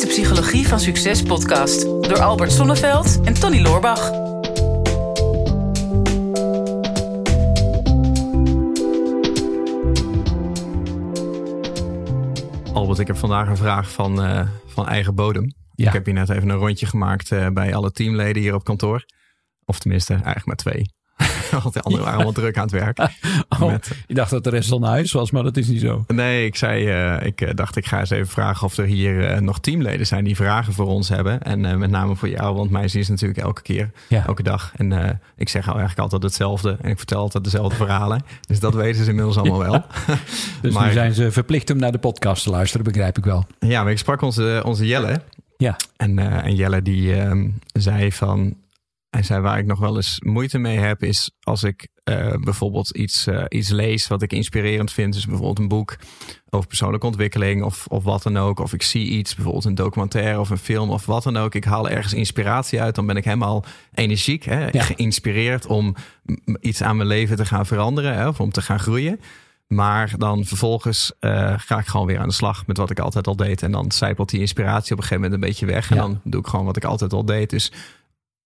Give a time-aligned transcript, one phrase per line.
[0.00, 4.10] is de Psychologie van Succes podcast door Albert Sonneveld en Tony Loorbach.
[12.72, 15.54] Albert, ik heb vandaag een vraag van, eh, van eigen bodem.
[15.74, 15.86] Ja.
[15.86, 19.04] Ik heb hier net even een rondje gemaakt eh, bij alle teamleden hier op kantoor.
[19.64, 20.90] Of tenminste, eigenlijk maar twee.
[21.62, 22.98] Want de anderen waren allemaal druk aan het werk.
[23.48, 25.80] Oh, Met- ik dacht dat de rest al naar huis was, maar dat is niet
[25.80, 26.04] zo.
[26.08, 29.24] Nee, ik zei, eh, ik eh, dacht ik ga eens even vragen of er hier
[29.26, 31.42] eh, nog teamleden zijn die vragen voor ons hebben.
[31.42, 34.26] En met name voor jou, want mij zien ze natuurlijk elke keer, Ja.
[34.26, 34.72] elke dag.
[34.76, 38.22] En ik zeg al eigenlijk altijd hetzelfde en ik vertel altijd dezelfde verhalen.
[38.48, 39.84] Dus dat weten ze inmiddels allemaal wel.
[40.62, 43.46] Dus Maar- nu zijn ze verplicht om naar de podcast te luisteren, begrijp ik wel.
[43.58, 45.20] Ja, maar ik sprak onze, onze Jelle.
[45.56, 45.76] Ja.
[45.96, 48.54] En, en Jelle die ehm, zei van...
[49.10, 51.02] Hij zei waar ik nog wel eens moeite mee heb...
[51.02, 55.12] is als ik eh, bijvoorbeeld iets, eh, iets lees wat ik inspirerend vind.
[55.14, 55.96] Dus bijvoorbeeld een boek
[56.50, 57.62] over persoonlijke ontwikkeling...
[57.62, 58.58] Of, of wat dan ook.
[58.58, 60.90] Of ik zie iets, bijvoorbeeld een documentaire of een film...
[60.90, 61.54] of wat dan ook.
[61.54, 62.94] Ik haal ergens inspiratie uit.
[62.94, 64.82] Dan ben ik helemaal energiek, hè, Ja.
[64.82, 65.66] geïnspireerd...
[65.66, 65.94] om
[66.60, 68.14] iets aan mijn leven te gaan veranderen.
[68.14, 69.20] Hè, of om te gaan groeien.
[69.66, 73.26] Maar dan vervolgens eh, ga ik gewoon weer aan de slag met wat ik altijd
[73.26, 73.62] al deed.
[73.62, 75.90] En dan zijpelt die inspiratie op een gegeven moment een beetje weg.
[75.90, 76.02] En Ja.
[76.02, 77.50] dan doe ik gewoon wat ik altijd al deed.
[77.50, 77.72] Dus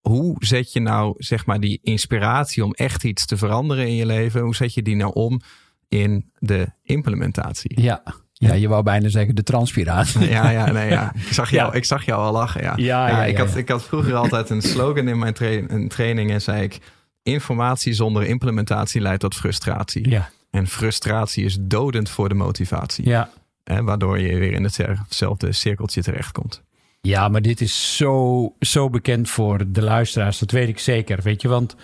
[0.08, 4.06] hoe zet je nou zeg maar die inspiratie om echt iets te veranderen in je
[4.06, 4.40] leven?
[4.40, 5.40] Hoe zet je die nou om
[5.88, 7.80] in de implementatie?
[7.80, 8.02] Ja.
[8.32, 10.28] ja, je wou bijna zeggen de transpiratie.
[10.28, 11.12] Ja, ja, nee, ja.
[11.14, 11.76] Ik zag jou, Ja.
[11.76, 12.62] ik zag jou al lachen.
[12.62, 15.88] Ja, Ja, ja, ik, had, ik had vroeger altijd een slogan in mijn tra- een
[15.88, 16.78] training en zei ik:
[17.22, 20.08] informatie zonder implementatie leidt tot frustratie.
[20.10, 23.08] Ja, En frustratie is dodend voor de motivatie.
[23.08, 23.30] ja.
[23.64, 26.62] Hè, waardoor je weer in hetzelfde cirkeltje terechtkomt.
[27.06, 30.38] Ja, maar dit is zo, zo bekend voor de luisteraars.
[30.38, 31.18] Dat weet ik zeker.
[31.22, 31.76] Weet je, want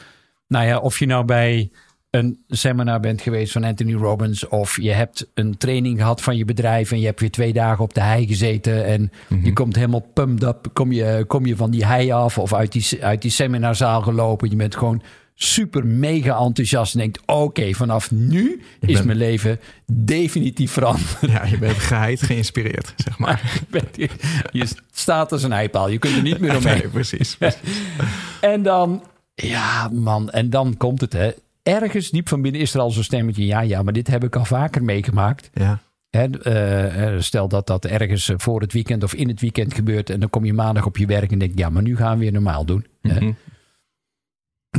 [0.49, 1.71] nou ja, of je nou bij
[2.11, 4.49] een seminar bent geweest van Anthony Robbins.
[4.49, 6.93] of je hebt een training gehad van je bedrijf.
[6.93, 8.85] en je hebt weer twee dagen op de hei gezeten.
[8.85, 9.11] en
[9.43, 10.67] je komt helemaal pumped up.
[10.73, 14.51] Kom je, kom je van die hei af of uit die, uit die seminarzaal gelopen.
[14.51, 15.03] Je bent gewoon
[15.43, 16.93] super mega enthousiast.
[16.95, 19.61] en denkt: oké, vanaf nu is bent- mijn leven
[19.93, 21.17] definitief veranderd.
[21.21, 23.41] Ja, je bent geheid geïnspireerd, zeg maar.
[23.61, 24.11] Je bent-
[24.53, 25.89] je staat als een eipaal.
[25.89, 26.79] Je kunt er niet meer omheen.
[26.79, 27.37] Nee, precies.
[28.41, 29.03] En dan,
[29.35, 31.31] ja man, en dan komt het hè.
[31.63, 33.47] Ergens diep van binnen is er al zo'n stemmetje.
[33.47, 35.51] Ja, ja, maar dit heb ik al vaker meegemaakt.
[35.55, 35.81] Ja,
[36.11, 39.75] Hè, eh, eh, stel dat dat ergens eh, voor het weekend of in het weekend
[39.75, 40.11] gebeurt.
[40.11, 42.23] En dan kom je maandag op je werk en denk ja, maar nu gaan we
[42.25, 42.87] weer normaal doen.
[43.03, 43.31] Mhm.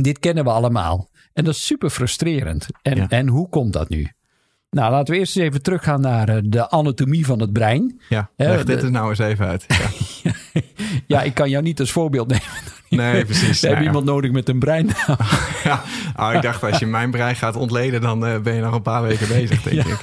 [0.02, 1.08] Dit kennen we allemaal.
[1.32, 2.66] En dat is super frustrerend.
[2.82, 3.06] En, Ja.
[3.08, 4.08] en hoe komt dat nu?
[4.70, 8.00] Nou, laten we eerst eens even teruggaan naar eh, de anatomie van het brein.
[8.08, 8.30] ja.
[8.36, 9.64] Leg dit de- er nou eens even uit.
[9.68, 10.30] Ja.
[11.06, 12.44] Ja, ik kan jou niet als voorbeeld nemen.
[12.88, 13.60] Nee, precies.
[13.60, 13.86] We Nou hebben ja.
[13.88, 14.86] iemand nodig met een brein.
[15.64, 15.82] Ja.
[16.16, 18.82] Oh, ik dacht, als je mijn brein gaat ontleden, dan eh, ben je nog een
[18.82, 20.00] paar weken bezig, denk ik.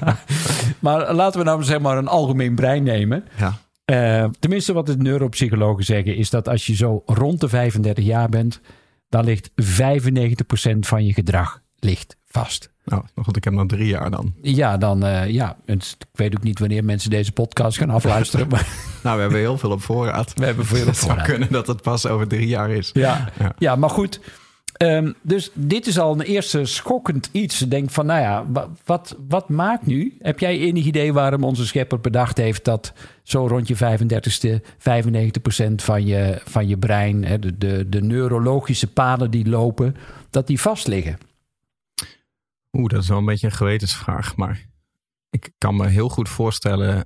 [0.80, 3.24] Maar laten we nou zeg maar een algemeen brein nemen.
[3.38, 3.58] Ja.
[3.86, 8.30] Eh, tenminste, wat de neuropsychologen zeggen, is dat als je zo rond de 35 jaar
[8.30, 8.60] bent,
[9.10, 9.54] dan ligt 95%
[10.80, 12.72] van je gedrag ligt vast.
[12.86, 14.34] Nou, goed, ik heb nog drie jaar dan.
[14.42, 18.68] Ja, dan, eh, ja, ik weet ook niet wanneer mensen deze podcast gaan afluisteren, maar
[19.04, 20.34] Nou, we hebben heel veel op voorraad.
[20.36, 21.28] we hebben veel op Het zou voorraad.
[21.28, 22.90] kunnen dat het pas over drie jaar is.
[22.94, 23.56] Ja, Ja.
[23.58, 23.76] ja.
[23.76, 24.20] maar goed.
[24.80, 27.60] Ehm, dus dit is al een eerste schokkend iets.
[27.60, 30.18] Denk van, nou ja, wa- wat, wat maakt nu?
[30.20, 35.76] Heb jij enig idee waarom onze schepper bedacht heeft dat zo rond je 35ste 95%
[35.76, 39.96] van je, van je brein, hè, de, de, de neurologische paden die lopen,
[40.30, 41.18] dat die vast liggen?
[42.72, 44.36] Oeh, dat is wel een beetje een gewetensvraag.
[44.36, 44.66] Maar
[45.30, 47.06] ik kan me heel goed voorstellen,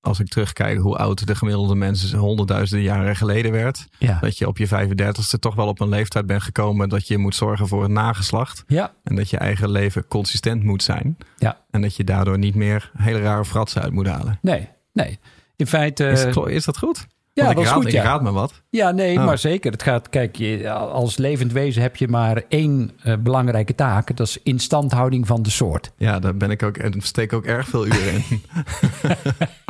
[0.00, 3.86] als ik terugkijk hoe oud de gemiddelde mens honderdduizenden jaren geleden werd.
[3.98, 4.18] Ja.
[4.20, 7.34] Dat je op je 35ste toch wel op een leeftijd bent gekomen dat je moet
[7.34, 8.64] zorgen voor een nageslacht.
[8.66, 11.16] Ja, En dat je eigen leven consistent moet zijn.
[11.36, 11.64] ja.
[11.70, 14.38] En dat je daardoor niet meer hele rare fratsen uit moet halen.
[14.42, 15.18] Nee, nee.
[15.56, 16.06] In feite.
[16.08, 17.06] Is, het- is dat goed?
[17.32, 17.86] ja, Want dat ik raad, goed.
[17.86, 18.02] Ik Ja.
[18.02, 18.62] raad me wat.
[18.70, 19.24] Ja, nee, Oh.
[19.24, 19.72] maar zeker.
[19.72, 24.16] Het gaat, kijk, je, als levend wezen heb je maar één eh, belangrijke taak.
[24.16, 25.92] Dat is instandhouding van de soort.
[25.96, 28.42] Ja, daar ben ik ook en steek ook erg veel uren in.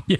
[0.09, 0.17] Ja.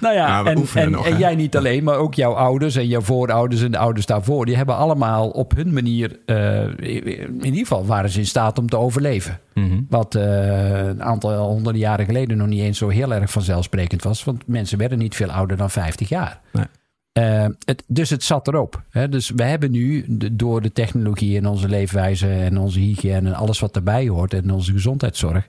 [0.00, 1.18] Nou ja, Ja, we en, en, nog, en hè?
[1.18, 4.46] jij niet alleen, maar ook jouw ouders en jouw voorouders en de ouders daarvoor.
[4.46, 8.68] Die hebben allemaal op hun manier, eh, in ieder geval waren ze in staat om
[8.68, 9.40] te overleven.
[9.54, 9.80] Mhm.
[9.88, 14.24] Wat eh, een aantal honderden jaren geleden nog niet eens zo heel erg vanzelfsprekend was.
[14.24, 16.40] Want mensen werden niet veel ouder dan 50 jaar.
[16.52, 16.64] Nee.
[17.12, 18.82] Eh, het, dus het zat erop.
[18.90, 19.08] Hè?
[19.08, 23.34] Dus we hebben nu de- door de technologie en onze leefwijze en onze hygiëne en
[23.34, 25.48] alles wat daarbij hoort en onze gezondheidszorg,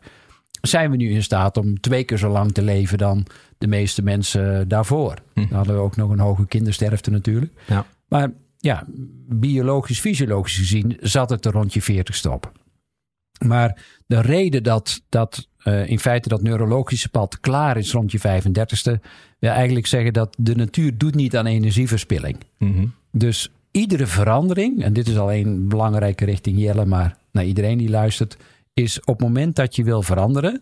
[0.67, 3.25] zijn we nu in staat om twee keer zo lang te leven dan
[3.57, 5.13] de meeste mensen daarvoor.
[5.33, 5.39] Hm.
[5.39, 7.51] Dan hadden we ook nog een hoge kindersterfte natuurlijk.
[7.67, 7.85] Ja.
[8.07, 8.83] Maar ja,
[9.29, 12.51] biologisch, fysiologisch gezien zat het er rond je 40 op.
[13.45, 18.19] Maar de reden dat, dat uh, in feite dat neurologische pad klaar is rond je
[18.19, 19.01] 35ste,
[19.39, 22.37] wil eigenlijk zeggen dat de natuur doet niet aan energieverspilling.
[22.57, 22.85] Mhm.
[23.11, 27.89] Dus iedere verandering, en dit is al een belangrijke richting Jelle, maar naar iedereen die
[27.89, 28.37] luistert,
[28.77, 30.61] is op het moment dat je wil veranderen,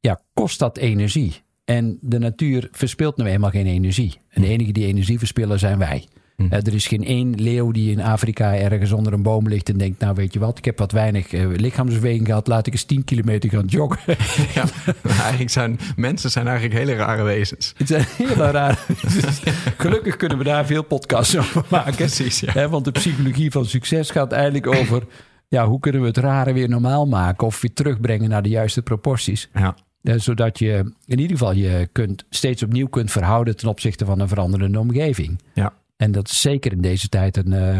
[0.00, 1.42] ja, kost dat energie.
[1.64, 4.18] En de natuur verspilt nu eenmaal geen energie.
[4.28, 6.06] En de enige die energie verspillen zijn wij.
[6.36, 6.46] Hm.
[6.50, 9.78] Eh, er is geen één leeuw die in Afrika ergens onder een boom ligt en
[9.78, 12.84] denkt: Nou, weet je wat, ik heb wat weinig uh, lichaamsbeweging gehad, laat ik eens
[12.84, 14.16] 10 kilometer gaan joggen.
[14.54, 14.64] Ja,
[15.02, 17.74] eigenlijk zijn mensen zijn eigenlijk hele rare wezens.
[17.76, 19.42] Het zijn hele rare wezens.
[19.78, 21.94] Gelukkig kunnen we daar veel podcasts over maken.
[21.94, 22.52] Precies, ja.
[22.52, 25.02] Hè, want de psychologie van succes gaat eigenlijk over:
[25.52, 28.82] ja, hoe kunnen we het rare weer normaal maken of weer terugbrengen naar de juiste
[28.82, 29.48] proporties.
[29.54, 29.76] Ja.
[30.02, 34.20] Eh, zodat je in ieder geval je kunt, steeds opnieuw kunt verhouden ten opzichte van
[34.20, 35.40] een veranderende omgeving.
[35.54, 35.72] Ja.
[35.96, 37.78] En dat is zeker in deze tijd een, uh,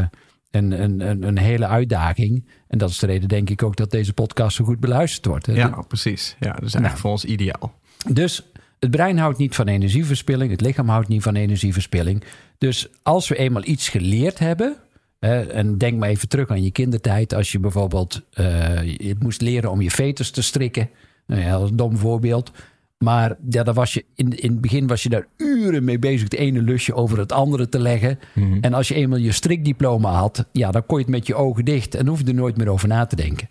[0.51, 2.49] een, een, een, een, hele uitdaging.
[2.69, 5.47] En dat is de reden, denk ik, ook dat deze podcast zo goed beluisterd wordt.
[5.47, 6.37] Ja, precies.
[6.41, 7.75] Ja, dat is echt nou, voor ons ideaal.
[8.13, 8.43] Dus
[8.79, 12.25] het brein houdt niet van energieverspilling, het lichaam houdt niet van energieverspilling.
[12.59, 14.77] Dus als we eenmaal iets geleerd hebben.
[15.25, 17.35] Uh, en denk maar even terug aan je kindertijd.
[17.35, 20.91] Als je bijvoorbeeld uh, je moest leren om je veters te strikken.
[21.27, 22.53] Nou ja, dat is een dom voorbeeld.
[22.99, 26.23] Maar ja, daar was je in, in het begin was je daar uren mee bezig.
[26.23, 28.19] Het ene lusje over het andere te leggen.
[28.35, 28.59] Mhm.
[28.61, 31.65] En als je eenmaal je strikdiploma had, ja, dan kon je het met je ogen
[31.65, 33.49] dicht en hoefde er nooit meer over na te denken.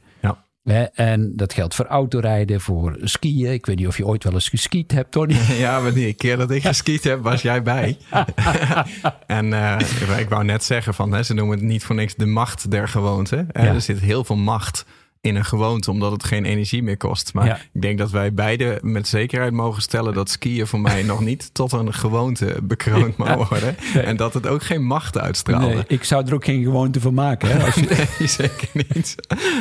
[0.94, 3.52] En dat geldt voor autorijden, voor skiën.
[3.52, 5.34] Ik weet niet of je ooit wel eens geskiet hebt, Tony.
[5.58, 7.98] Ja, maar die keer dat ik geskiet heb, was jij bij.
[9.28, 9.80] en uh,
[10.18, 12.88] ik wou net zeggen van, hè, ze noemen het niet voor niks de macht der
[12.88, 13.46] gewoonte.
[13.52, 13.62] Ja.
[13.62, 14.86] Er zit heel veel macht
[15.21, 17.33] in een gewoonte, omdat het geen energie meer kost.
[17.33, 17.59] Maar Ja.
[17.73, 21.53] ik denk dat wij beide met zekerheid mogen stellen dat skiën voor mij nog niet
[21.53, 23.75] tot een gewoonte bekroond mag worden.
[23.94, 24.03] Nee.
[24.03, 25.73] En dat het ook geen macht uitstraalde.
[25.73, 27.50] Nee, ik zou er ook geen gewoonte van maken.
[27.50, 27.81] Hè, als je,
[28.19, 29.15] Nee, zeker niet.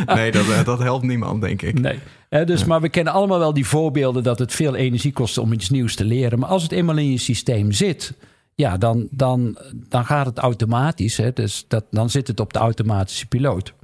[0.07, 1.81] Nee, dat, eh, dat helpt niemand, denk ik.
[1.81, 1.99] Nee.
[2.45, 5.71] Dus, Maar we kennen allemaal wel die voorbeelden dat het veel energie kost om iets
[5.71, 6.39] nieuws te leren.
[6.39, 8.15] Maar als het eenmaal in je systeem zit,
[8.55, 11.17] ja, dan, dan, dan gaat het automatisch.
[11.17, 13.75] Hè, dus dat, dan zit het op de automatische piloot.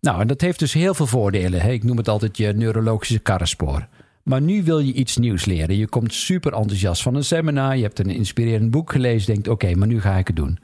[0.00, 1.60] Nou, en dat heeft dus heel veel voordelen.
[1.60, 1.70] Hè.
[1.70, 3.88] Ik noem het altijd je neurologische karrenspoor.
[4.22, 5.76] Maar nu wil je iets nieuws leren.
[5.76, 7.76] Je komt super enthousiast van een seminar.
[7.76, 9.32] Je hebt een inspirerend boek gelezen.
[9.32, 10.58] Denkt, oké, maar nu ga ik het doen.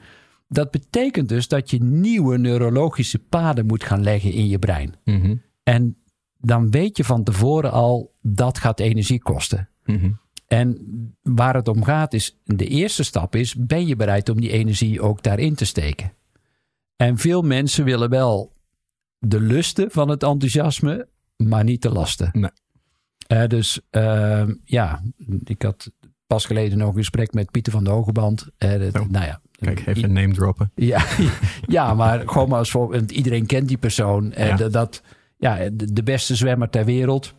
[0.47, 4.93] Dat betekent dus dat je nieuwe neurologische paden moet gaan leggen in je brein.
[5.03, 5.97] Mhm, En
[6.37, 9.69] dan weet je van tevoren al, dat gaat energie kosten.
[9.85, 10.11] mhm.
[10.47, 10.77] En
[11.21, 15.01] waar het om gaat is, de eerste stap is, ben je bereid om die energie
[15.01, 16.13] ook daarin te steken?
[16.95, 18.53] En veel mensen willen wel
[19.27, 22.29] de lusten van het enthousiasme, maar niet de lasten.
[22.33, 22.49] Nee.
[23.27, 25.01] Eh, dus uh, ja,
[25.43, 25.91] ik had
[26.27, 28.47] pas geleden nog een gesprek met Pieter van de Hogeband.
[28.59, 29.09] Uh, dat, Oh.
[29.09, 30.71] Nou ja, Kijk, even een name droppen.
[30.75, 31.05] ja,
[31.67, 33.11] ja, maar gewoon maar als voorbeeld.
[33.11, 34.31] Iedereen kent die persoon.
[34.31, 34.55] En Ja.
[34.55, 35.01] dat, dat,
[35.37, 37.33] ja, de, de beste zwemmer ter wereld.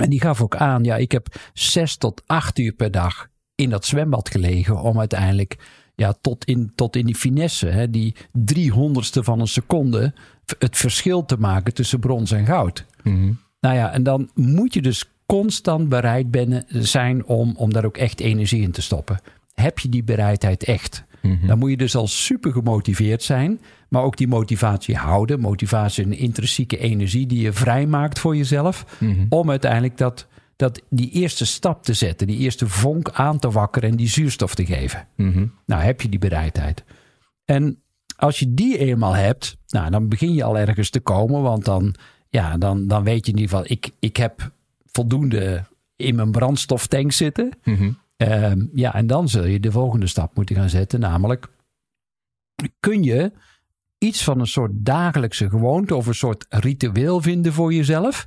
[0.00, 3.70] En die gaf ook aan, ja, ik heb zes tot acht uur per dag in
[3.70, 5.56] dat zwembad gelegen om uiteindelijk
[5.94, 10.14] ja, tot, in, tot in die finesse, hè, die driehonderdste van een seconde,
[10.58, 12.84] het verschil te maken tussen brons en goud.
[13.02, 13.32] Mhm.
[13.60, 17.96] Nou ja, en dan moet je dus constant bereid ben, zijn om, om daar ook
[17.96, 19.20] echt energie in te stoppen.
[19.54, 21.04] Heb je die bereidheid echt?
[21.22, 21.46] Mhm.
[21.46, 25.40] Dan moet je dus al super gemotiveerd zijn, maar ook die motivatie houden.
[25.40, 29.26] Motivatie een intrinsieke energie die je vrijmaakt voor jezelf, Mhm.
[29.28, 30.26] om uiteindelijk dat,
[30.56, 34.54] dat, die eerste stap te zetten, die eerste vonk aan te wakkeren en die zuurstof
[34.54, 35.06] te geven.
[35.66, 36.84] Nou, heb je die bereidheid.
[37.44, 37.80] En
[38.16, 41.94] als je die eenmaal hebt, nou, dan begin je al ergens te komen, want dan,
[42.28, 44.50] ja, dan, dan weet je in ieder geval, ik, ik heb
[44.86, 45.64] voldoende
[45.96, 47.50] in mijn brandstoftank zitten.
[47.64, 47.90] Mhm.
[48.16, 51.48] Ehm, ja, en dan zul je de volgende stap moeten gaan zetten, namelijk
[52.80, 53.32] kun je
[53.98, 58.26] iets van een soort dagelijkse gewoonte of een soort ritueel vinden voor jezelf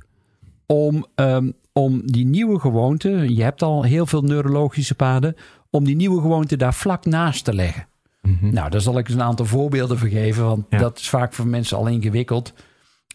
[0.66, 5.36] om, ehm, om die nieuwe gewoonte, je hebt al heel veel neurologische paden,
[5.70, 7.86] om die nieuwe gewoonte daar vlak naast te leggen.
[8.22, 8.52] Mhm.
[8.54, 10.78] Nou, daar zal ik eens een aantal voorbeelden voor geven, want Ja.
[10.78, 12.52] dat is vaak voor mensen al ingewikkeld.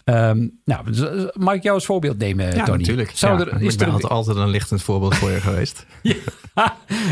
[0.04, 0.86] Ehm, nou,
[1.34, 2.78] mag ik jou als voorbeeld nemen, Ja, Tony?
[2.78, 3.12] natuurlijk.
[3.14, 5.86] Zou Ja, er, is ik ben er altijd, altijd een lichtend voorbeeld voor je geweest.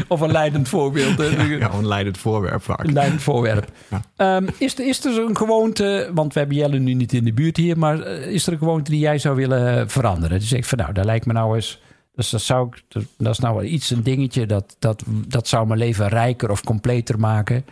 [0.07, 1.17] of een leidend voorbeeld?
[1.59, 2.83] Ja, een leidend voorwerp vaak.
[2.83, 3.71] Een leidend voorwerp.
[4.15, 7.33] Ehm, is, er, is er zo'n gewoonte, want we hebben Jelle nu niet in de
[7.33, 10.39] buurt hier, maar eh, is er een gewoonte die jij zou willen veranderen?
[10.39, 11.81] Dus ik van nou, daar lijkt me nou eens,
[12.15, 12.83] dus dat, zou ik,
[13.17, 16.63] dat- is nou wel iets, een dingetje, dat, dat, dat zou mijn leven rijker of
[16.63, 17.65] completer maken.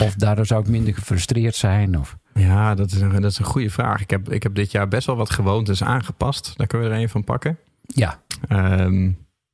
[0.00, 1.98] Of daardoor zou ik minder gefrustreerd zijn.
[1.98, 2.16] Of...
[2.34, 4.00] Ja, dat is, een, dat is een goede vraag.
[4.00, 6.52] Ik heb, ik heb dit jaar best wel wat gewoontes aangepast.
[6.56, 7.58] Daar kunnen we er een van pakken.
[7.86, 9.10] Ja, Ehm,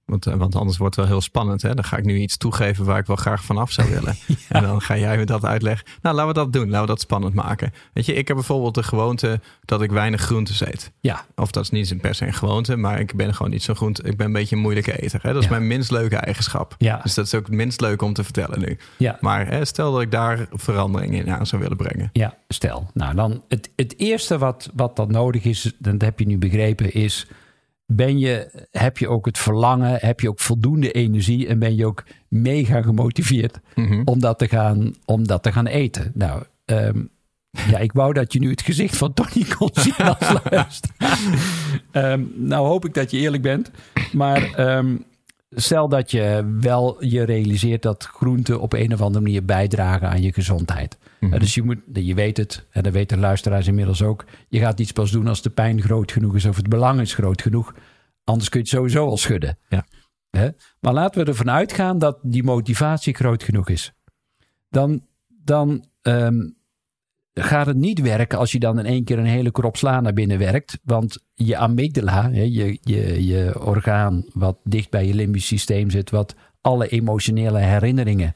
[0.08, 1.62] Want, eh, want anders wordt het wel heel spannend.
[1.62, 1.74] Hè?
[1.74, 4.16] Dan ga ik nu iets toegeven waar ik wel graag vanaf zou willen.
[4.48, 5.86] En dan ga jij me dat uitleggen.
[6.02, 6.64] Nou, laten we dat doen.
[6.64, 7.72] Laten we dat spannend maken.
[7.92, 10.92] Weet je, ik heb bijvoorbeeld de gewoonte dat ik weinig groentes eet.
[11.00, 11.24] Ja.
[11.36, 14.02] Of dat is niet per se een gewoonte, maar ik ben gewoon niet zo groente.
[14.02, 15.20] Ik ben een beetje een moeilijke eter.
[15.22, 15.32] Hè?
[15.32, 15.54] Dat is Ja.
[15.54, 16.74] mijn minst leuke eigenschap.
[16.78, 17.00] Ja.
[17.02, 18.78] Dus dat is ook het minst leuk om te vertellen nu.
[18.96, 19.16] Ja.
[19.20, 22.10] Maar hè, stel dat ik daar verandering in aan zou willen brengen.
[22.12, 22.90] Ja, stel.
[22.94, 26.92] Nou, dan het, het eerste wat, wat dan nodig is, dat heb je nu begrepen,
[26.92, 27.26] is:
[27.92, 31.86] ben je, heb je ook het verlangen, heb je ook voldoende energie en ben je
[31.86, 34.02] ook mega gemotiveerd Mhm.
[34.04, 36.10] om, dat te gaan, om dat te gaan eten?
[36.14, 37.02] Nou, ehm,
[37.70, 41.18] ja, ik wou dat je nu het gezicht van Tony kon zien als luisteraar.
[41.90, 43.70] Ehm, nou hoop ik dat je eerlijk bent,
[44.12, 44.96] maar ehm,
[45.50, 50.22] stel dat je wel je realiseert dat groenten op een of andere manier bijdragen aan
[50.22, 50.98] je gezondheid.
[51.20, 51.38] Mhm.
[51.38, 54.24] Dus je, moet, je weet het, en dat weten luisteraars inmiddels ook.
[54.48, 57.14] Je gaat iets pas doen als de pijn groot genoeg is of het belang is
[57.14, 57.74] groot genoeg.
[58.24, 59.58] Anders kun je het sowieso al schudden.
[59.68, 59.86] Ja.
[60.30, 60.48] Hè?
[60.80, 63.92] Maar laten we ervan uitgaan dat die motivatie groot genoeg is.
[64.70, 65.84] Dan, dan
[67.42, 70.12] gaat het niet werken als je dan in één keer een hele krop sla naar
[70.12, 70.78] binnen werkt.
[70.84, 76.34] Want je amygdala, je, je, je orgaan wat dicht bij je limbisch systeem zit, wat
[76.60, 78.34] alle emotionele herinneringen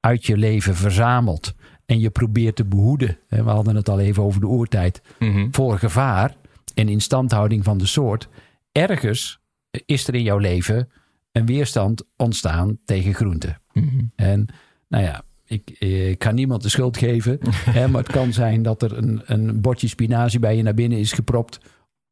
[0.00, 1.54] uit je leven verzamelt.
[1.86, 3.18] En je probeert te behoeden.
[3.28, 5.02] We hadden het al even over de oertijd.
[5.18, 5.48] Mhm.
[5.50, 6.34] Voor gevaar
[6.74, 8.28] en instandhouding van de soort.
[8.72, 9.40] Ergens
[9.86, 10.88] is er in jouw leven
[11.32, 13.60] een weerstand ontstaan tegen groenten.
[13.72, 14.04] Mhm.
[14.16, 14.46] En
[14.88, 17.38] nou ja, ik, eh, ik ga niemand de schuld geven.
[17.78, 20.98] hè, maar het kan zijn dat er een, een bordje spinazie bij je naar binnen
[20.98, 21.60] is gepropt.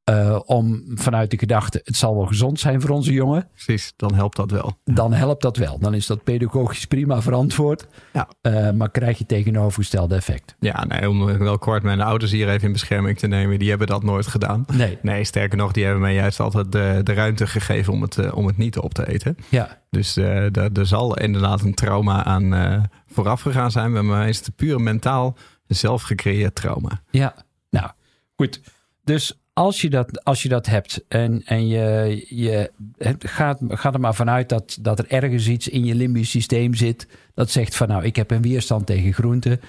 [0.08, 3.48] Eh, om vanuit de gedachte, het zal wel gezond zijn voor onze jongen.
[3.52, 4.78] Precies, dan helpt dat wel.
[4.84, 5.78] Dan helpt dat wel.
[5.78, 7.86] Dan is dat pedagogisch prima verantwoord.
[8.12, 8.28] Ja.
[8.40, 10.56] Eh, maar krijg je tegenovergestelde effect.
[10.60, 13.86] Ja, nee, om wel kort mijn ouders hier even in bescherming te nemen, die hebben
[13.86, 14.64] dat nooit gedaan.
[14.72, 14.98] Nee.
[15.02, 18.36] Nee, sterker nog, die hebben mij juist altijd de, de ruimte gegeven om het, eh,
[18.36, 19.36] om het niet op te eten.
[19.48, 19.78] Ja.
[19.90, 23.92] Dus eh, er, zal inderdaad een trauma aan eh, vooraf gegaan zijn.
[23.92, 25.36] Bij mij is het puur mentaal
[25.66, 27.00] zelf gecreëerd trauma.
[27.10, 27.34] Ja,
[27.70, 27.90] nou
[28.36, 28.60] goed.
[29.04, 32.70] Dus als je dat, als je dat hebt en, en je, je
[33.18, 37.08] gaat, gaat er maar vanuit dat, dat er ergens iets in je limbisch systeem zit
[37.34, 39.60] dat zegt van nou, ik heb een weerstand tegen groenten.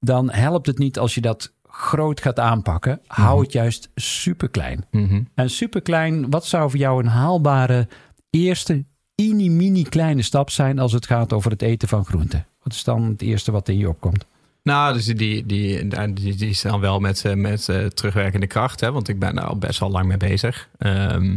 [0.00, 3.00] Dan helpt het niet als je dat groot gaat aanpakken.
[3.06, 4.84] Hou het juist super klein.
[4.90, 5.22] Mhm.
[5.34, 7.88] En super klein, wat zou voor jou een haalbare
[8.30, 12.46] eerste mini-mini kleine stap zijn als het gaat over het eten van groenten?
[12.62, 14.26] Wat is dan het eerste wat in je opkomt?
[14.62, 18.80] Nou, dus die, die, die, die, is dan wel met, eh, met eh, terugwerkende kracht.
[18.80, 20.68] Hè, want ik ben daar al best wel lang mee bezig.
[20.78, 21.36] Ehm,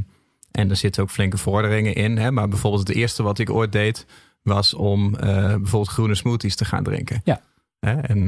[0.51, 2.17] en er zitten ook flinke vorderingen in.
[2.17, 4.05] Hè, maar bijvoorbeeld het eerste wat ik ooit deed...
[4.43, 7.21] was om eh, bijvoorbeeld groene smoothies te gaan drinken.
[7.23, 7.41] Ja.
[7.79, 8.25] Hè, en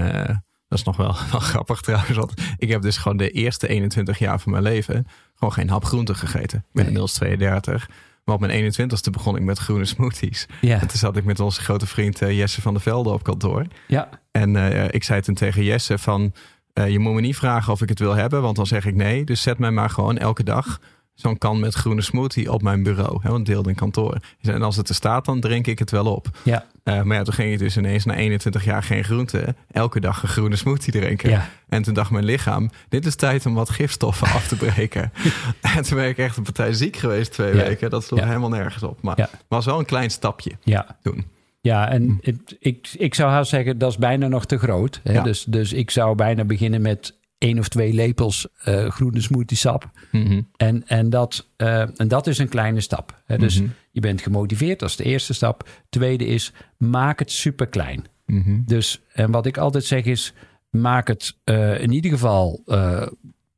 [0.68, 2.18] dat is nog wel, wel grappig trouwens.
[2.18, 5.08] Want ik heb dus gewoon de eerste 21 jaar van mijn leven...
[5.36, 6.58] gewoon geen hap groente gegeten.
[6.58, 6.86] Ik ben Nee.
[6.86, 7.90] inmiddels 32...
[8.24, 10.46] Maar op mijn 21ste begon ik met groene smoothies.
[10.62, 13.24] Ja, En toen zat ik met onze grote vriend eh, Jesse van der Velde op
[13.24, 13.66] kantoor.
[13.88, 16.34] ja, En eh, ik zei toen tegen Jesse van...
[16.74, 18.96] eh, je moet me niet vragen of ik het wil hebben, want dan zeg ik
[18.96, 19.24] nee.
[19.24, 20.80] Dus zet mij maar gewoon elke dag
[21.14, 23.20] zo'n kan met groene smoothie op mijn bureau.
[23.22, 24.18] Hè, want deelde een kantoor.
[24.42, 26.28] En als het er staat, dan drink ik het wel op.
[26.44, 29.56] ja, Eh, maar ja, toen ging ik dus ineens na 21 jaar geen groente...
[29.72, 31.30] elke dag een groene smoothie drinken.
[31.30, 31.50] ja.
[31.70, 35.12] En toen dacht mijn lichaam, dit is tijd om wat gifstoffen af te breken.
[35.76, 37.64] en toen ben ik echt een partij ziek geweest twee Ja.
[37.64, 37.90] weken.
[37.90, 38.26] Dat sloeg Ja.
[38.28, 39.02] helemaal nergens op.
[39.02, 39.30] Maar Ja.
[39.48, 40.98] was wel een klein stapje ja.
[41.02, 41.26] toen.
[41.62, 45.00] Ja, en het- ik, ik zou haast zeggen, dat is bijna nog te groot.
[45.04, 45.22] Hè?
[45.22, 47.14] Dus, dus ik zou bijna beginnen met
[47.44, 49.92] één of twee lepels eh, groene smoothie sap.
[50.12, 50.42] Mhm.
[50.58, 53.22] En, en, dat, eh, en dat is een kleine stap.
[53.26, 53.38] Hè?
[53.38, 53.70] Dus Mhm.
[53.92, 55.70] je bent gemotiveerd, dat is de eerste stap.
[55.90, 58.06] Tweede is, maak het super klein.
[58.26, 58.62] Mhm.
[58.66, 60.34] Dus, en wat ik altijd zeg is,
[60.70, 62.64] maak het eh, in ieder geval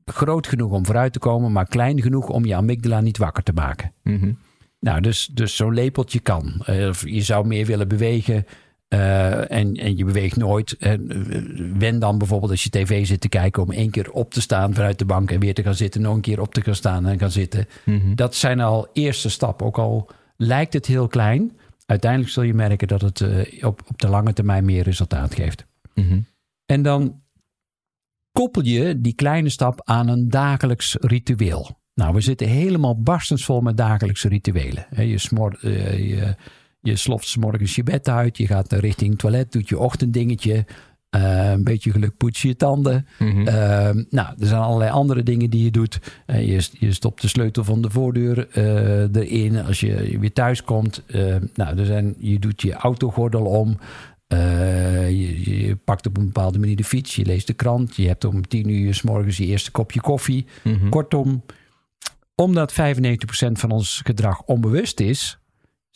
[0.06, 3.54] groot genoeg om vooruit te komen, maar klein genoeg om je amygdala niet wakker te
[3.54, 3.92] maken.
[4.80, 6.64] Nou, dus, dus zo'n lepeltje kan.
[6.90, 8.46] Of je zou meer willen bewegen
[8.88, 10.78] eh, en, en je beweegt nooit.
[10.78, 11.42] En, eh,
[11.78, 14.74] wen dan bijvoorbeeld als je tv zit te kijken om één keer op te staan
[14.74, 17.08] vanuit de bank en weer te gaan zitten, nog een keer op te gaan staan
[17.08, 17.68] en gaan zitten.
[17.86, 18.16] Mhm.
[18.16, 19.66] Dat zijn al eerste stappen.
[19.66, 24.02] Ook al lijkt het heel klein, uiteindelijk zul je merken dat het eh, op, op
[24.02, 25.66] de lange termijn meer resultaat geeft.
[25.94, 26.20] Mhm.
[26.66, 27.22] En dan
[28.32, 31.78] koppel je die kleine stap aan een dagelijks ritueel.
[31.94, 34.88] Nou, we zitten helemaal barstensvol met dagelijkse rituelen.
[35.08, 36.36] Je, smor, eh, je,
[36.86, 40.66] je sloft 's morgens je bed uit, je gaat richting het toilet, doet je ochtenddingetje.
[41.10, 43.08] eh, een beetje geluk poets je tanden.
[43.20, 43.48] Mhm.
[43.48, 46.00] Ehm, nou, er zijn allerlei andere dingen die je doet.
[46.26, 50.64] Eh, je, je stopt de sleutel van de voordeur eh, erin als je weer thuis
[50.64, 51.04] komt.
[51.06, 53.78] Eh, nou, er zijn, je doet je autogordel om.
[54.28, 57.16] Je, je pakt op een bepaalde manier de fiets.
[57.16, 57.96] Je leest de krant.
[57.96, 60.46] Je hebt om tien uur s morgens je eerste kopje koffie.
[60.64, 60.90] Mhm.
[60.90, 61.44] Kortom,
[62.36, 65.38] omdat 95% van ons gedrag onbewust is,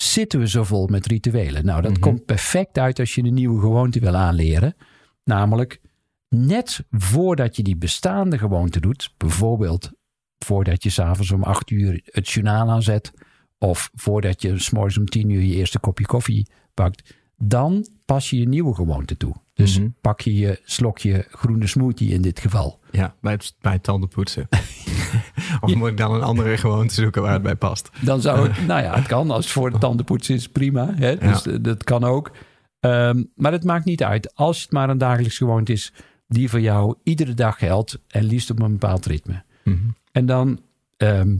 [0.03, 1.65] zitten we zo vol met rituelen?
[1.65, 1.99] Nou, dat Mhm.
[1.99, 4.75] komt perfect uit als je een nieuwe gewoonte wil aanleren.
[5.23, 5.81] Namelijk,
[6.29, 9.91] net voordat je die bestaande gewoonte doet, bijvoorbeeld
[10.37, 13.11] voordat je s'avonds om acht uur het journaal aanzet,
[13.57, 18.39] of voordat je s'morgens om tien uur je eerste kopje koffie pakt, dan pas je
[18.39, 19.35] je nieuwe gewoonte toe.
[19.53, 19.87] Dus Mhm.
[20.01, 22.79] pak je je slokje groene smoothie in dit geval.
[22.91, 24.47] Ja, bij het, bij het tandenpoetsen.
[25.61, 27.89] of moet ik dan een andere gewoonte zoeken waar het bij past?
[28.01, 29.31] Dan zou het, nou ja, het kan.
[29.31, 30.93] Als het voor de tandenpoetsen is, prima.
[30.95, 31.17] Hè?
[31.17, 32.31] Dus eh, dat kan ook.
[32.79, 34.35] Ehm, maar het maakt niet uit.
[34.35, 35.93] Als het maar een dagelijks gewoonte is
[36.27, 39.43] die voor jou iedere dag geldt en liefst op een bepaald ritme.
[39.63, 39.77] Mhm.
[40.11, 40.59] En dan,
[40.97, 41.37] ehm,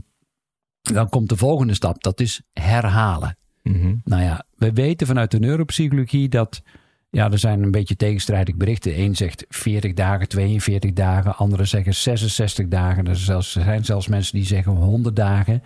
[0.82, 3.36] dan komt de volgende stap, dat is herhalen.
[3.62, 3.94] Mhm.
[4.04, 6.62] Nou ja, we weten vanuit de neuropsychologie dat.
[7.10, 9.00] Ja, er zijn een beetje tegenstrijdig berichten.
[9.00, 11.36] Eén zegt 40 dagen, 42 dagen.
[11.36, 13.06] Anderen zeggen 66 dagen.
[13.06, 15.62] Er, zelfs, er zijn zelfs mensen die zeggen 100 dagen.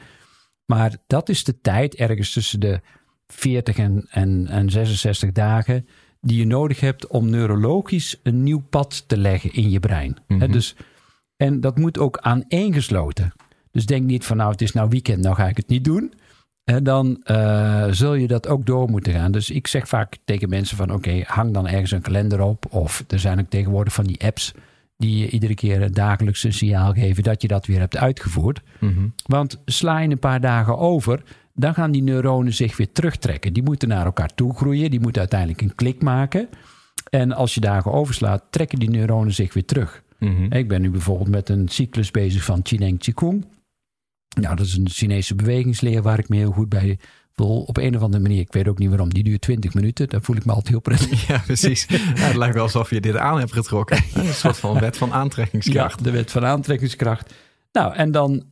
[0.67, 2.81] Maar dat is de tijd ergens tussen de
[3.27, 5.87] 40 en, en, en 66 dagen.
[6.21, 10.17] die je nodig hebt om neurologisch een nieuw pad te leggen in je brein.
[10.29, 10.53] Mhm.
[10.53, 10.77] dus,
[11.37, 13.33] en dat moet ook aaneengesloten.
[13.71, 16.13] Dus denk niet van nou, het is nou weekend, nou ga ik het niet doen.
[16.65, 19.33] En dan eh, zul je dat ook door moeten gaan.
[19.33, 22.67] Dus ik zeg vaak tegen mensen van oké, hang dan ergens een kalender op.
[22.71, 24.55] Of er zijn ook tegenwoordig van die apps
[24.97, 28.61] die je iedere keer dagelijks een signaal geven dat je dat weer hebt uitgevoerd.
[28.79, 29.07] Mhm.
[29.27, 31.23] Want sla je een paar dagen over,
[31.55, 33.53] dan gaan die neuronen zich weer terugtrekken.
[33.53, 36.49] Die moeten naar elkaar toe groeien, die moeten uiteindelijk een klik maken.
[37.11, 40.03] En als je dagen overslaat, trekken die neuronen zich weer terug.
[40.19, 40.53] Mhm.
[40.53, 43.45] Ik ben nu bijvoorbeeld met een cyclus bezig van Chineng Qigong.
[44.35, 46.99] Nou, dat is een Chinese bewegingsleer waar ik me heel goed bij
[47.33, 47.63] voel.
[47.63, 50.09] Op een of andere manier, ik weet ook niet waarom, die duurt 20 minuten.
[50.09, 51.27] Daar voel ik me altijd heel prettig.
[51.29, 51.87] Ja, precies.
[51.91, 53.97] Ja, het lijkt wel alsof je dit aan hebt getrokken.
[54.15, 56.05] Een soort van wet van Ja, aantrekkingskracht.
[56.05, 57.35] de wet van aantrekkingskracht.
[57.73, 58.43] Nou, en dan,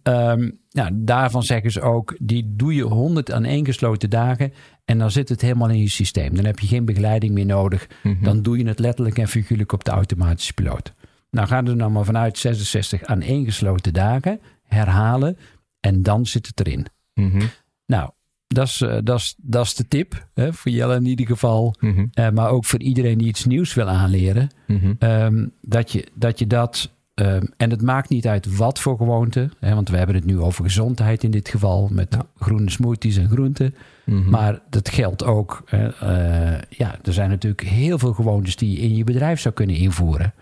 [0.70, 4.52] nou, daarvan zeggen ze ook, die doe je 100 aan één gesloten dagen.
[4.84, 6.34] En dan zit het helemaal in je systeem.
[6.34, 7.86] Dan heb je geen begeleiding meer nodig.
[8.02, 8.24] Mhm.
[8.24, 10.92] Dan doe je het letterlijk en figuurlijk op de automatische piloot.
[11.30, 15.36] Nou, gaan er nou maar vanuit 66 aan één gesloten dagen herhalen.
[15.82, 16.86] En dan zit het erin.
[17.14, 17.42] Mhm.
[17.86, 18.10] Nou,
[18.46, 20.26] dat is, eh, dat is, dat is de tip.
[20.34, 21.74] Hè, voor Jelle in ieder geval.
[21.80, 22.06] Mhm.
[22.12, 24.50] Eh, maar ook voor iedereen die iets nieuws wil aanleren.
[24.66, 24.92] Mhm.
[24.98, 26.90] Ehm, dat, je, dat je dat.
[27.14, 29.50] ehm, en het maakt niet uit wat voor gewoonte.
[29.60, 31.88] Hè, want we hebben het nu over gezondheid in dit geval.
[31.92, 32.26] Met Ja.
[32.38, 33.74] groene smoothies en groenten.
[34.04, 35.62] Maar dat geldt ook.
[35.66, 39.54] hè, eh, ja, er zijn natuurlijk heel veel gewoontes die je in je bedrijf zou
[39.54, 40.34] kunnen invoeren.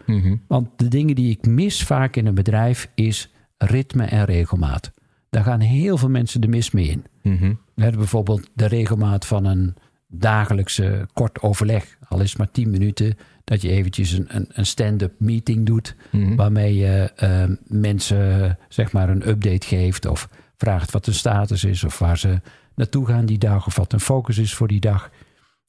[0.49, 4.93] Want de dingen die ik mis vaak in een bedrijf is ritme en regelmaat.
[5.31, 7.05] Daar gaan heel veel mensen de mis mee in.
[7.23, 7.55] Mhm.
[7.75, 9.75] We hebben bijvoorbeeld de regelmaat van een
[10.09, 11.97] dagelijkse kort overleg.
[12.09, 13.17] Al is het maar 10 minuten.
[13.45, 15.97] Dat je eventjes een, een, een stand-up meeting doet.
[16.11, 16.35] Mhm.
[16.35, 20.07] Waarmee je eh, mensen zeg maar een update geeft.
[20.07, 21.85] Of vraagt wat hun status is.
[21.85, 22.41] Of waar ze
[22.75, 23.67] naartoe gaan die dag.
[23.67, 25.11] Of wat hun focus is voor die dag.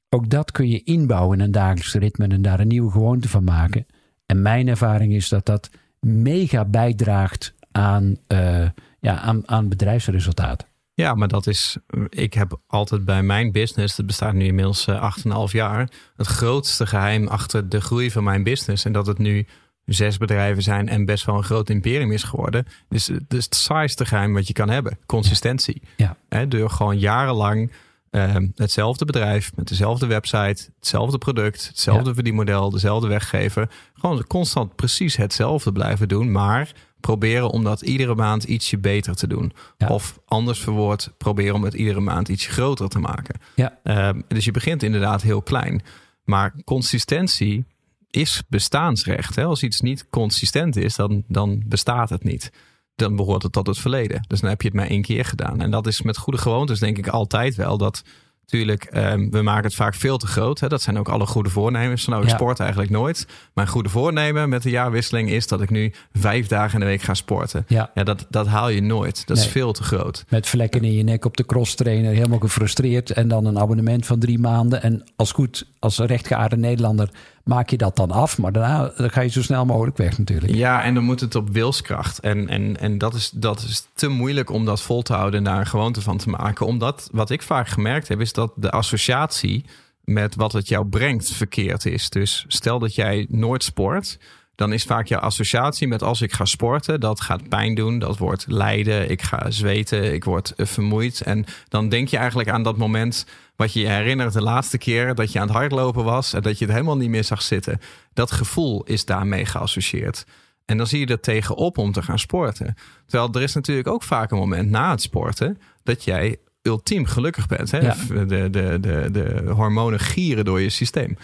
[0.09, 2.27] Ook dat kun je inbouwen in een dagelijks ritme.
[2.27, 3.85] En daar een nieuwe gewoonte van maken.
[4.25, 5.69] En mijn ervaring is dat dat
[5.99, 8.67] mega bijdraagt aan, eh,
[9.01, 10.69] ja, aan, aan bedrijfsresultaat.
[10.93, 11.77] Ja, maar dat is.
[12.09, 16.85] Ik heb altijd bij mijn business, dat bestaat nu inmiddels eh, 8,5 jaar, het grootste
[16.85, 18.85] geheim achter de groei van mijn business.
[18.85, 19.47] En dat het nu
[19.85, 22.65] zes bedrijven zijn en best wel een groot imperium is geworden.
[22.89, 25.81] Dus is het saaiste geheim wat je kan hebben: consistentie.
[25.97, 26.15] Ja.
[26.29, 27.71] Hè, door gewoon jarenlang
[28.09, 33.69] eh, hetzelfde bedrijf met dezelfde website, hetzelfde product, hetzelfde verdienmodel, dezelfde weggever.
[33.93, 39.27] Gewoon constant precies hetzelfde blijven doen, maar proberen om dat iedere maand ietsje beter te
[39.27, 39.53] doen.
[39.77, 39.87] Ja.
[39.87, 43.39] Of anders verwoord, proberen om het iedere maand iets groter te maken.
[43.55, 43.79] Ja.
[43.83, 45.81] Ehm, dus je begint inderdaad heel klein.
[46.23, 47.65] Maar consistentie
[48.09, 49.35] is bestaansrecht.
[49.35, 49.43] Hè?
[49.43, 52.51] Als iets niet consistent is, dan, dan bestaat het niet.
[52.95, 54.25] Dan behoort het tot het verleden.
[54.27, 55.61] Dus dan heb je het maar één keer gedaan.
[55.61, 57.77] En dat is met goede gewoontes denk ik altijd wel.
[57.77, 58.03] Dat
[58.51, 60.59] natuurlijk, ehm, we maken het vaak veel te groot.
[60.59, 60.67] Hè?
[60.67, 62.05] Dat zijn ook alle goede voornemens.
[62.07, 62.35] Nou, ik Ja.
[62.35, 63.27] sport eigenlijk nooit.
[63.53, 67.01] Mijn goede voornemen met de jaarwisseling is dat ik nu vijf dagen in de week
[67.01, 67.65] ga sporten.
[67.67, 67.91] Ja.
[67.93, 69.27] Ja, dat, dat haal je nooit.
[69.27, 70.25] Dat is veel te groot.
[70.29, 73.09] Met vlekken in je nek op de cross trainer, helemaal gefrustreerd.
[73.11, 74.81] En dan een abonnement van drie maanden.
[74.81, 77.09] En als goed, als rechtgeaarde Nederlander,
[77.43, 78.37] maak je dat dan af.
[78.37, 80.53] Maar daarna ga je zo snel mogelijk weg natuurlijk.
[80.53, 82.19] Ja, en dan moet het op wilskracht.
[82.19, 85.45] En, en, en dat, is, dat is te moeilijk om dat vol te houden en
[85.45, 86.65] daar een gewoonte van te maken.
[86.65, 89.65] Omdat wat ik vaak gemerkt heb, is dat de associatie
[90.03, 92.09] met wat het jou brengt verkeerd is.
[92.09, 94.17] Dus stel dat jij nooit sport.
[94.55, 98.17] Dan is vaak jouw associatie met als ik ga sporten, dat gaat pijn doen, dat
[98.17, 101.21] wordt lijden, ik ga zweten, ik word eh, vermoeid.
[101.21, 105.15] En dan denk je eigenlijk aan dat moment wat je je herinnert de laatste keer
[105.15, 107.79] dat je aan het hardlopen was en dat je het helemaal niet meer zag zitten.
[108.13, 110.25] Dat gevoel is daarmee geassocieerd.
[110.65, 112.75] En dan zie je er tegenop om te gaan sporten.
[113.07, 117.47] Terwijl er is natuurlijk ook vaak een moment na het sporten dat jij ultiem gelukkig
[117.47, 117.71] bent.
[117.71, 117.79] Hè?
[117.79, 117.95] Ja.
[118.07, 121.17] De, de, de, de hormonen gieren door je systeem.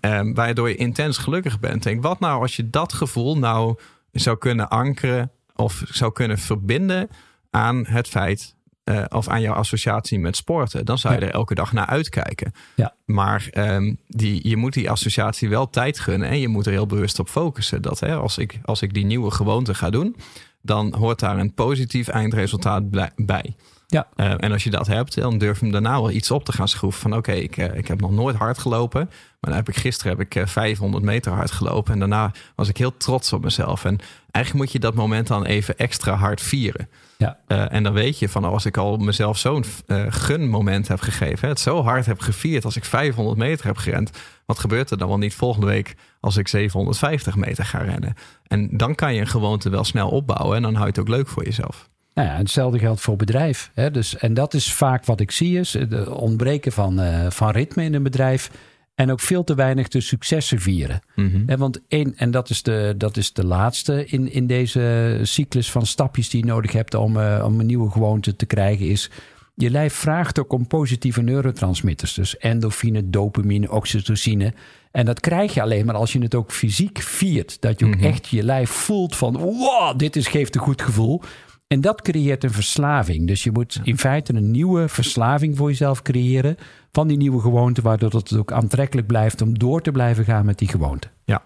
[0.00, 1.82] Ehm, waardoor je intens gelukkig bent.
[1.82, 3.78] Denk, wat nou als je dat gevoel nou
[4.12, 7.08] zou kunnen ankeren of zou kunnen verbinden
[7.50, 8.54] aan het feit
[8.84, 11.26] eh, of aan jouw associatie met sporten, dan zou je Ja.
[11.26, 12.52] er elke dag naar uitkijken.
[12.74, 12.94] Ja.
[13.04, 16.86] Maar ehm, die, je moet die associatie wel tijd gunnen en je moet er heel
[16.86, 17.82] bewust op focussen.
[17.82, 20.16] Dat hè, als, ik, als ik die nieuwe gewoonte ga doen,
[20.62, 23.54] dan hoort daar een positief eindresultaat bij.
[23.86, 24.06] Ja.
[24.16, 26.52] Eh, en als je dat hebt, dan durf je hem daarna wel iets op te
[26.52, 27.00] gaan schroeven.
[27.00, 29.10] Van oké, ik, eh, ik heb nog nooit hard gelopen.
[29.46, 31.92] Maar dan heb ik, gisteren heb ik eh, 500 meter hard gelopen.
[31.92, 33.84] En daarna was ik heel trots op mezelf.
[33.84, 33.98] En
[34.30, 36.88] eigenlijk moet je dat moment dan even extra hard vieren.
[37.16, 37.38] Ja.
[37.46, 41.48] Eh, en dan weet je van als ik al mezelf zo'n eh gunmoment heb gegeven.
[41.48, 44.10] Het zo hard heb gevierd als ik 500 meter heb gerend.
[44.46, 48.14] Wat gebeurt er dan wel niet volgende week als ik 750 meter ga rennen?
[48.46, 50.56] En dan kan je een gewoonte wel snel opbouwen.
[50.56, 51.88] En dan hou je het ook leuk voor jezelf.
[52.16, 53.70] Nou ja, hetzelfde geldt voor bedrijf.
[53.74, 53.90] Hè?
[53.90, 57.84] Dus, en dat is vaak wat ik zie, is het ontbreken van, eh, van ritme
[57.84, 58.50] in een bedrijf.
[58.94, 61.00] En ook veel te weinig de successen vieren.
[61.46, 65.70] Hè, want één, en dat is de, dat is de laatste in, in deze cyclus
[65.70, 69.10] van stapjes die je nodig hebt om, eh, om een nieuwe gewoonte te krijgen, is
[69.54, 72.14] je lijf vraagt ook om positieve neurotransmitters.
[72.14, 74.54] Dus endorfine, dopamine, oxytocine.
[74.90, 77.60] En dat krijg je alleen maar als je het ook fysiek viert.
[77.60, 81.22] Dat je ook echt je lijf voelt van wow, dit is, geeft een goed gevoel.
[81.66, 83.26] En dat creëert een verslaving.
[83.26, 86.56] Dus je moet in feite een nieuwe verslaving voor jezelf creëren
[86.92, 90.58] van die nieuwe gewoonte, waardoor het ook aantrekkelijk blijft om door te blijven gaan met
[90.58, 91.08] die gewoonte.
[91.24, 91.42] Ja.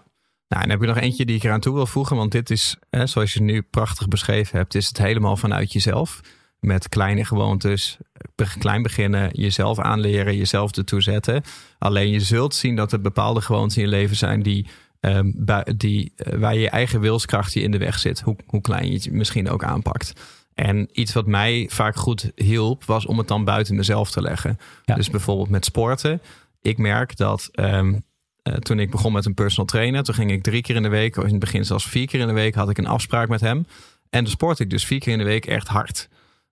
[0.47, 2.15] Nou, en heb je nog eentje die ik eraan toe wil voegen.
[2.15, 6.21] Want dit is, hè, zoals je nu prachtig beschreven hebt, is het helemaal vanuit jezelf.
[6.59, 7.97] Met kleine gewoontes,
[8.59, 11.43] klein beginnen, jezelf aanleren, jezelf ertoe zetten.
[11.77, 14.67] Alleen je zult zien dat er bepaalde gewoontes in je leven zijn die,
[15.35, 18.21] bui- die, eh, waar je eigen wilskracht je in de weg zit.
[18.21, 20.13] Hoe, hoe klein je het misschien ook aanpakt.
[20.53, 24.59] En iets wat mij vaak goed hielp, was om het dan buiten mezelf te leggen.
[24.83, 24.95] Ja.
[24.95, 26.21] Dus bijvoorbeeld met sporten.
[26.61, 27.93] Ik merk dat ehm,
[28.43, 30.89] eh, toen ik begon met een personal trainer, toen ging ik drie keer in de
[30.89, 33.27] week, of in het begin zelfs vier keer in de week, had ik een afspraak
[33.27, 33.65] met hem.
[34.09, 36.09] En dan sport ik dus vier keer in de week echt hard.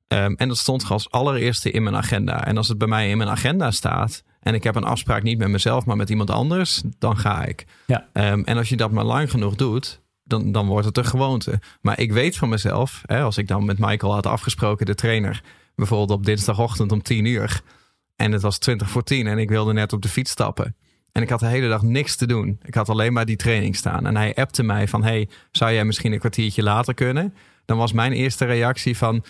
[0.08, 2.46] Ehm, en dat stond als allereerste in mijn agenda.
[2.46, 5.38] En als het bij mij in mijn agenda staat en ik heb een afspraak niet
[5.38, 7.66] met mezelf, maar met iemand anders, dan ga ik.
[7.86, 8.08] Ja.
[8.14, 11.60] Ehm, en als je dat maar lang genoeg doet, dan, dan wordt het een gewoonte.
[11.82, 15.44] Maar ik weet van mezelf, hè, als ik dan met Michael had afgesproken, de trainer,
[15.76, 17.62] bijvoorbeeld op dinsdagochtend om 10 uur.
[18.16, 20.76] En het was 20 voor 10 en ik wilde net op de fiets stappen.
[21.12, 22.60] En ik had de hele dag niks te doen.
[22.64, 24.06] Ik had alleen maar die training staan.
[24.06, 27.34] En hij appte mij van, hey, zou jij misschien een kwartiertje later kunnen?
[27.66, 29.24] Dan was mijn eerste reactie van,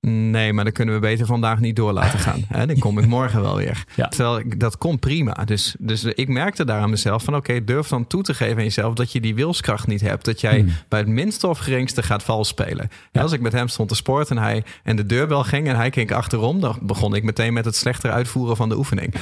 [0.00, 2.44] nee, maar dan kunnen we beter vandaag niet door laten gaan.
[2.56, 3.84] Hè, dan kom ik morgen wel weer.
[3.94, 4.08] Ja.
[4.08, 5.32] Terwijl ik, dat kon prima.
[5.44, 8.62] Dus, dus ik merkte daar aan mezelf van, oké, durf dan toe te geven aan
[8.62, 10.24] jezelf dat je die wilskracht niet hebt.
[10.24, 12.90] Dat jij bij het minste of geringste gaat vals spelen.
[13.12, 15.76] En als ik met hem stond te sporten en, hij, en de deurbel ging en
[15.76, 19.14] hij keek achterom, dan begon ik meteen met het slechter uitvoeren van de oefening.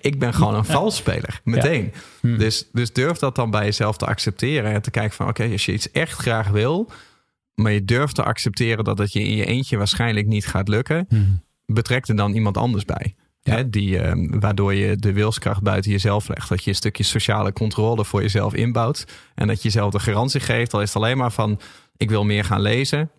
[0.00, 1.92] Ik ben gewoon een valsspeler, meteen.
[2.20, 5.64] Dus, dus durf dat dan bij jezelf te accepteren en te kijken van, oké, als
[5.64, 6.90] je iets echt graag wil,
[7.54, 11.08] maar je durft te accepteren dat het je in je eentje waarschijnlijk niet gaat lukken,
[11.66, 13.14] betrek er dan iemand anders bij.
[13.40, 13.54] Ja.
[13.54, 16.48] Hè, die, eh, waardoor je de wilskracht buiten jezelf legt.
[16.48, 19.04] Dat je een stukje sociale controle voor jezelf inbouwt.
[19.34, 20.74] En dat je jezelf de garantie geeft.
[20.74, 21.60] Al is het alleen maar van
[21.96, 23.10] ik wil meer gaan lezen.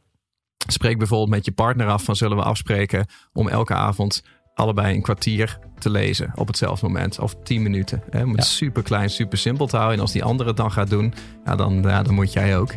[0.68, 5.02] Spreek bijvoorbeeld met je partner af van zullen we afspreken om elke avond allebei een
[5.02, 7.20] kwartier te lezen op hetzelfde moment.
[7.20, 8.04] Of tien minuten.
[8.10, 8.44] Hè, om het Ja.
[8.46, 9.96] super klein, super simpel te houden.
[9.98, 11.14] En als die andere het dan gaat doen,
[11.46, 12.76] ja, dan, ja, dan moet jij ook.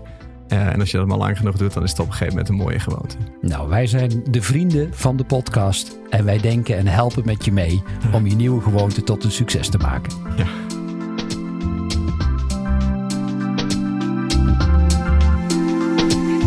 [0.49, 2.33] Eh, en als je dat maar lang genoeg doet, dan is het op een gegeven
[2.33, 3.17] moment een mooie gewoonte.
[3.41, 7.53] Nou, wij zijn de vrienden van de podcast en wij denken en helpen met je
[7.53, 7.83] mee
[8.13, 10.13] om je nieuwe gewoonte tot een succes te maken.
[10.37, 10.47] Ja.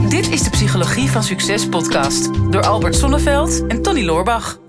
[0.10, 4.69] Dit is de Psychologie van Succes podcast door Albert Sonneveld en Tony Loorbach.